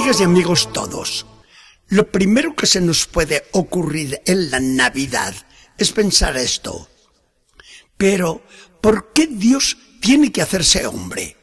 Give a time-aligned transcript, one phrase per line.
[0.00, 1.26] Amigas y amigos todos,
[1.88, 5.34] lo primero que se nos puede ocurrir en la Navidad
[5.76, 6.88] es pensar esto.
[7.98, 8.42] Pero,
[8.80, 11.36] ¿por qué Dios tiene que hacerse hombre?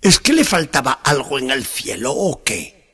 [0.00, 2.92] ¿Es que le faltaba algo en el cielo o qué?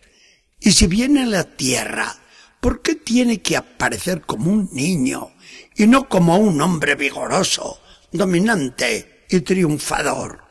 [0.61, 2.15] Y si viene a la tierra,
[2.61, 5.33] ¿por qué tiene que aparecer como un niño
[5.75, 7.81] y no como un hombre vigoroso,
[8.13, 10.45] dominante y triunfador?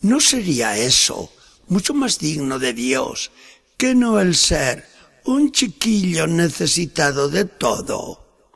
[0.00, 1.32] ¿No sería eso
[1.68, 3.30] mucho más digno de Dios
[3.82, 4.86] que no el ser
[5.24, 8.46] un chiquillo necesitado de todo?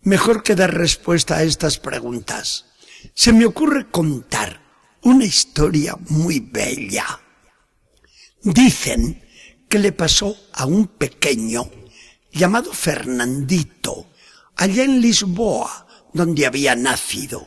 [0.00, 2.72] Mejor que dar respuesta a estas preguntas,
[3.14, 4.62] se me ocurre contar
[5.02, 7.20] una historia muy bella.
[8.42, 9.28] Dicen
[9.68, 11.70] que le pasó a un pequeño
[12.32, 14.06] llamado Fernandito,
[14.56, 17.46] allá en Lisboa, donde había nacido.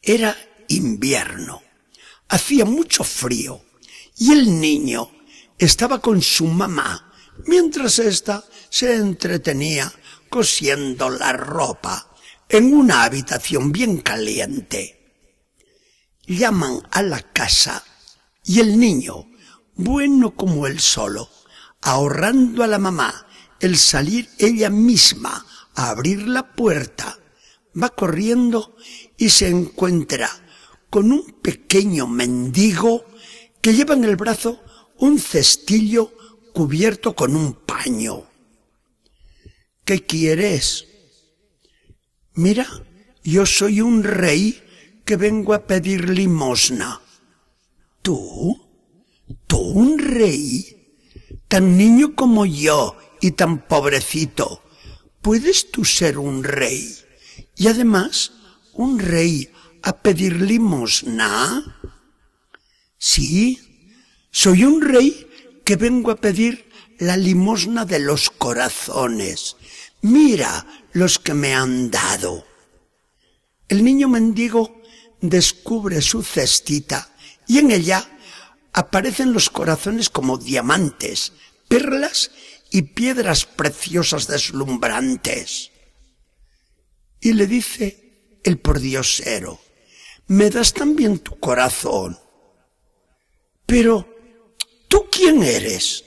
[0.00, 0.36] Era
[0.68, 1.60] invierno,
[2.28, 3.64] hacía mucho frío,
[4.18, 5.10] y el niño
[5.56, 7.12] estaba con su mamá,
[7.46, 9.92] mientras ésta se entretenía
[10.28, 12.14] cosiendo la ropa
[12.48, 14.94] en una habitación bien caliente.
[16.26, 17.84] Llaman a la casa
[18.44, 19.30] y el niño,
[19.74, 21.28] bueno como él solo,
[21.80, 23.26] ahorrando a la mamá
[23.60, 25.44] el salir ella misma
[25.74, 27.18] a abrir la puerta,
[27.80, 28.76] va corriendo
[29.16, 30.30] y se encuentra
[30.90, 33.04] con un pequeño mendigo
[33.60, 34.60] que lleva en el brazo
[34.98, 36.12] un cestillo
[36.52, 38.24] cubierto con un paño.
[39.84, 40.86] ¿Qué quieres?
[42.34, 42.66] Mira,
[43.24, 44.60] yo soy un rey
[45.04, 47.00] que vengo a pedir limosna.
[48.02, 48.56] ¿Tú?
[49.46, 50.96] ¿Tú un rey?
[51.48, 54.62] Tan niño como yo y tan pobrecito.
[55.22, 56.94] ¿Puedes tú ser un rey?
[57.56, 58.32] Y además,
[58.74, 59.50] un rey
[59.82, 61.80] a pedir limosna?
[62.98, 63.60] Sí,
[64.30, 65.26] soy un rey
[65.64, 69.56] que vengo a pedir la limosna de los corazones.
[70.02, 72.44] Mira los que me han dado.
[73.68, 74.82] El niño mendigo
[75.20, 77.14] descubre su cestita
[77.46, 78.08] y en ella
[78.72, 81.32] aparecen los corazones como diamantes,
[81.68, 82.30] perlas
[82.70, 85.70] y piedras preciosas deslumbrantes.
[87.20, 89.60] Y le dice el pordiosero,
[90.28, 92.18] me das también tu corazón.
[93.68, 94.08] Pero,
[94.88, 96.02] ¿tú quién eres?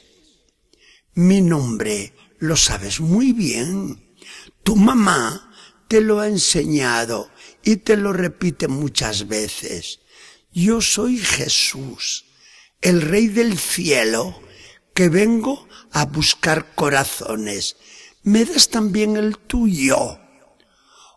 [1.14, 4.16] Mi nombre lo sabes muy bien.
[4.64, 5.54] Tu mamá
[5.88, 7.30] te lo ha enseñado
[7.64, 10.00] y te lo repite muchas veces.
[10.52, 12.26] Yo soy Jesús,
[12.82, 14.42] el Rey del cielo,
[14.96, 17.76] que vengo a buscar corazones.
[18.24, 20.18] ¿Me das también el tuyo?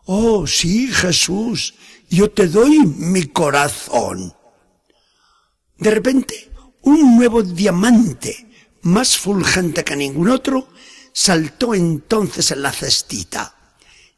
[0.05, 1.73] Oh, sí, Jesús,
[2.07, 4.35] yo te doy mi corazón.
[5.77, 8.47] De repente, un nuevo diamante,
[8.83, 10.69] más fulgente que ningún otro,
[11.11, 13.55] saltó entonces en la cestita.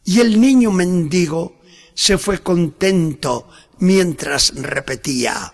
[0.03, 1.61] Y el niño mendigo
[1.93, 5.53] se fue contento mientras repetía,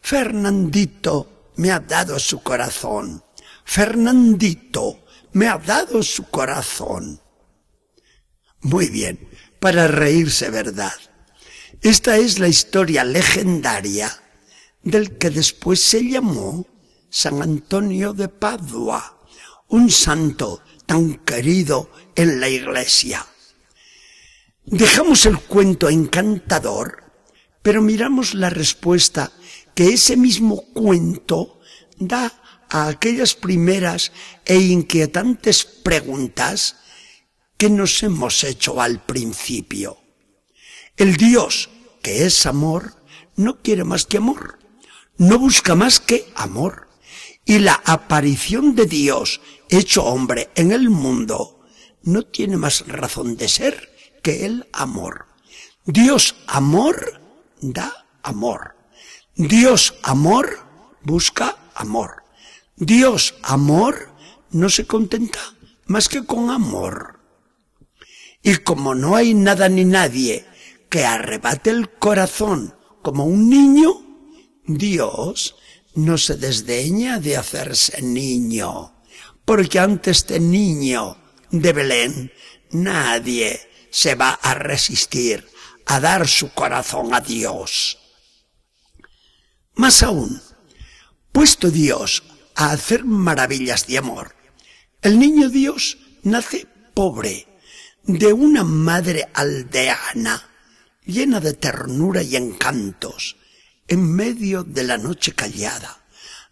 [0.00, 3.24] Fernandito me ha dado su corazón.
[3.64, 7.20] Fernandito me ha dado su corazón.
[8.60, 9.28] Muy bien,
[9.60, 10.94] para reírse, ¿verdad?
[11.80, 14.23] Esta es la historia legendaria
[14.84, 16.66] del que después se llamó
[17.10, 19.18] San Antonio de Padua,
[19.68, 23.26] un santo tan querido en la iglesia.
[24.66, 27.02] Dejamos el cuento encantador,
[27.62, 29.32] pero miramos la respuesta
[29.74, 31.60] que ese mismo cuento
[31.98, 32.32] da
[32.68, 34.12] a aquellas primeras
[34.44, 36.76] e inquietantes preguntas
[37.56, 39.98] que nos hemos hecho al principio.
[40.96, 41.70] El Dios,
[42.02, 42.94] que es amor,
[43.36, 44.58] no quiere más que amor,
[45.18, 46.88] no busca más que amor.
[47.44, 51.60] Y la aparición de Dios hecho hombre en el mundo
[52.02, 55.26] no tiene más razón de ser que el amor.
[55.84, 57.20] Dios amor
[57.60, 58.76] da amor.
[59.36, 60.58] Dios amor
[61.02, 62.22] busca amor.
[62.76, 64.10] Dios amor
[64.50, 65.40] no se contenta
[65.86, 67.20] más que con amor.
[68.42, 70.46] Y como no hay nada ni nadie
[70.88, 74.03] que arrebate el corazón como un niño,
[74.66, 75.56] Dios
[75.94, 78.94] no se desdeña de hacerse niño,
[79.44, 81.16] porque ante este niño
[81.50, 82.32] de Belén
[82.70, 85.46] nadie se va a resistir
[85.86, 87.98] a dar su corazón a Dios.
[89.74, 90.40] Más aún,
[91.30, 92.22] puesto Dios
[92.54, 94.34] a hacer maravillas de amor,
[95.02, 97.46] el niño Dios nace pobre,
[98.02, 100.48] de una madre aldeana,
[101.04, 103.36] llena de ternura y encantos,
[103.88, 106.02] en medio de la noche callada,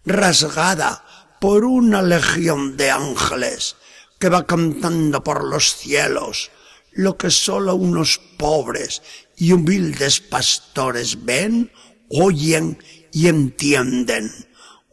[0.05, 1.05] rasgada
[1.41, 3.77] por una legión de ángeles
[4.19, 6.51] que va cantando por los cielos
[6.93, 9.03] lo que sólo unos pobres
[9.37, 11.73] y humildes pastores ven,
[12.11, 12.83] oyen
[13.13, 14.31] y entienden.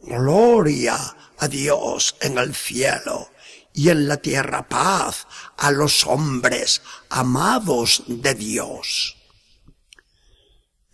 [0.00, 0.98] Gloria
[1.38, 3.28] a Dios en el cielo
[3.74, 5.26] y en la tierra paz
[5.56, 9.19] a los hombres amados de Dios.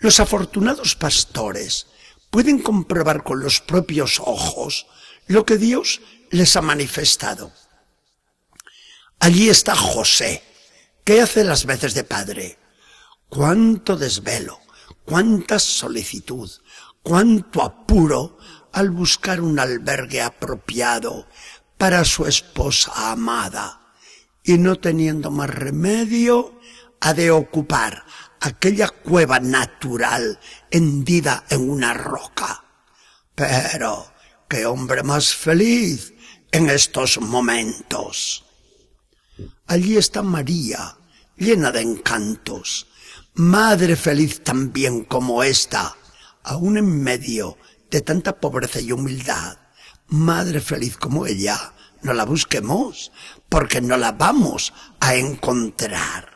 [0.07, 1.89] Los afortunados pastores
[2.31, 4.87] pueden comprobar con los propios ojos
[5.27, 6.01] lo que Dios
[6.31, 7.53] les ha manifestado.
[9.19, 10.45] Allí está José,
[11.03, 12.57] que hace las veces de padre.
[13.29, 14.61] Cuánto desvelo,
[15.05, 16.53] cuánta solicitud,
[17.03, 18.39] cuánto apuro
[18.73, 21.27] al buscar un albergue apropiado
[21.79, 23.93] para su esposa amada,
[24.45, 26.61] y no teniendo más remedio,
[27.07, 28.05] ha de ocupar
[28.41, 30.41] aquella cueva natural
[30.73, 32.65] hendida en una roca.
[33.33, 34.13] Pero,
[34.49, 36.13] qué hombre más feliz
[36.51, 38.45] en estos momentos.
[39.69, 40.97] Allí está María,
[41.37, 42.89] llena de encantos,
[43.35, 45.97] madre feliz también como esta,
[46.43, 47.57] aún en medio
[47.89, 49.59] de tanta pobreza y humildad,
[50.09, 51.73] madre feliz como ella,
[52.03, 53.13] no la busquemos,
[53.49, 56.36] porque no la vamos a encontrar.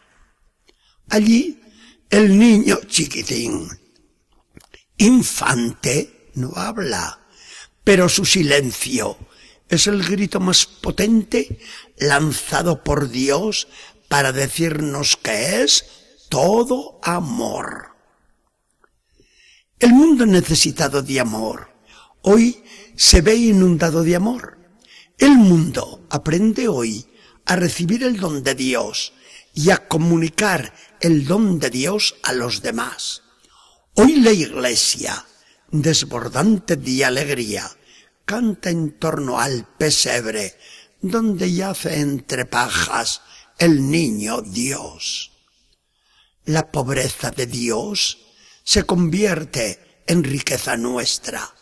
[1.11, 1.61] Allí
[2.09, 3.69] el niño chiquitín,
[4.97, 7.21] infante, no habla,
[7.83, 9.19] pero su silencio
[9.69, 11.59] es el grito más potente
[11.99, 13.67] lanzado por Dios
[14.09, 15.85] para decirnos que es
[16.29, 17.89] todo amor.
[19.81, 21.71] El mundo necesitado de amor
[22.23, 22.63] hoy
[22.97, 24.59] se ve inundado de amor.
[25.19, 27.07] El mundo aprende hoy
[27.47, 29.13] a recibir el don de Dios
[29.55, 33.23] y a comunicar el don de Dios a los demás.
[33.95, 35.25] Hoy la iglesia,
[35.71, 37.71] desbordante de alegría,
[38.25, 40.57] canta en torno al pesebre
[41.01, 43.23] donde yace entre pajas
[43.59, 45.33] el niño Dios.
[46.45, 48.19] La pobreza de Dios
[48.63, 51.55] se convierte en riqueza nuestra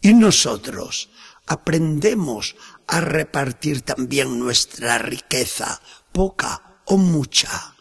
[0.00, 1.10] y nosotros
[1.46, 2.56] aprendemos
[2.88, 5.80] a repartir también nuestra riqueza,
[6.12, 7.71] poca o mucha,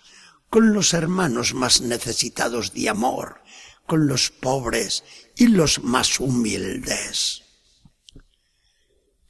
[0.51, 3.41] con los hermanos más necesitados de amor,
[3.87, 5.05] con los pobres
[5.37, 7.43] y los más humildes.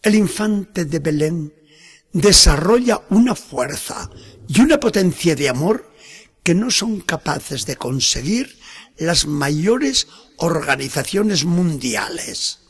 [0.01, 1.53] El infante de Belén
[2.11, 4.09] desarrolla una fuerza
[4.47, 5.93] y una potencia de amor
[6.41, 8.57] que no son capaces de conseguir
[8.97, 10.07] las mayores
[10.37, 12.61] organizaciones mundiales.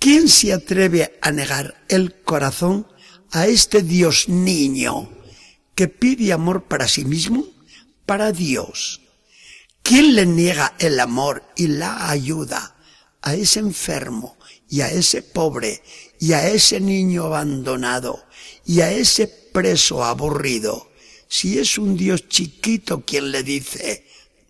[0.00, 2.86] ¿Quién se atreve a negar el corazón
[3.30, 5.10] a este Dios niño
[5.76, 7.46] que pide amor para sí mismo,
[8.04, 9.02] para Dios?
[9.82, 12.74] ¿Quién le niega el amor y la ayuda
[13.22, 14.36] a ese enfermo
[14.68, 15.82] y a ese pobre
[16.18, 18.26] y a ese niño abandonado
[18.64, 20.90] y a ese preso aburrido,
[21.28, 24.06] si es un Dios chiquito quien le dice,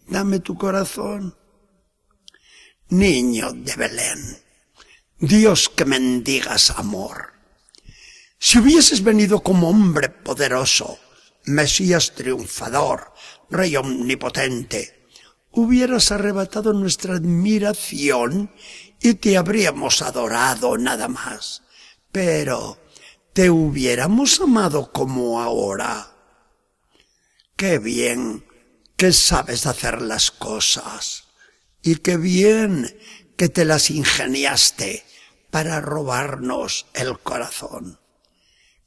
[0.08, 1.37] dame tu corazón.
[2.88, 4.38] Niño de Belén,
[5.19, 7.32] Dios que mendigas amor.
[8.39, 10.98] Si hubieses venido como hombre poderoso,
[11.46, 13.12] Mesías triunfador,
[13.48, 15.06] Rey omnipotente,
[15.53, 18.50] hubieras arrebatado nuestra admiración
[19.00, 21.62] y te habríamos adorado nada más.
[22.10, 22.79] Pero
[23.32, 26.12] te hubiéramos amado como ahora.
[27.56, 28.44] Qué bien
[28.96, 31.29] que sabes hacer las cosas
[31.81, 32.98] y qué bien
[33.36, 35.05] que te las ingeniaste
[35.50, 38.00] para robarnos el corazón.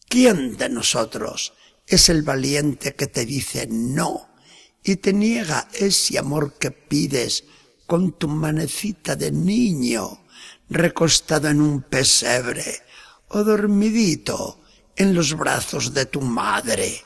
[0.09, 1.53] ¿Quién de nosotros
[1.89, 4.29] es el valiente que te dice no
[4.83, 7.43] y te niega ese amor que pides
[7.87, 10.23] con tu manecita de niño
[10.69, 12.83] recostado en un pesebre
[13.29, 14.61] o dormidito
[14.95, 17.03] en los brazos de tu madre.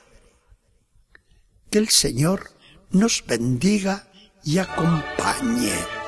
[1.70, 2.52] Que el Señor
[2.92, 4.12] nos bendiga
[4.44, 6.03] y acompañe.